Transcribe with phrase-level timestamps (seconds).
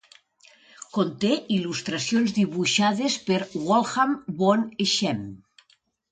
[0.97, 5.21] Conté il·lustracions dibuixades per WolfGang vom Schemm.